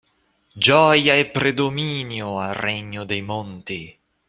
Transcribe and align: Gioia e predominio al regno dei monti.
Gioia 0.57 1.13
e 1.13 1.27
predominio 1.27 2.39
al 2.39 2.55
regno 2.55 3.03
dei 3.03 3.21
monti. 3.21 3.95